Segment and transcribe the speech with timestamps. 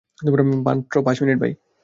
[0.65, 1.51] মাত্র পাঁচ মিনিট ভাই।